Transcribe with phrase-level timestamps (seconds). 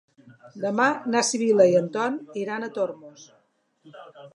[0.63, 3.33] Demà na Sibil·la i en Ton iran a Tormos.